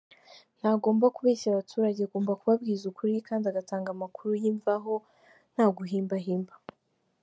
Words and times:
Ntagomba 0.59 1.05
kubeshya 1.15 1.47
abaturage, 1.51 1.99
agomba 2.03 2.37
kubabwiza 2.39 2.83
ukuri 2.91 3.15
kandi 3.27 3.45
agatanga 3.47 3.89
amakuru 3.91 4.29
yimvaho 4.43 4.93
nta 5.53 5.65
guhimbahimba. 5.77 6.53